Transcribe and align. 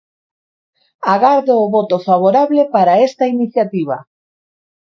Agardo 1.13 1.53
o 1.63 1.69
voto 1.75 1.97
favorable 2.07 2.61
para 2.75 2.99
esta 3.07 3.25
iniciativa. 3.35 3.97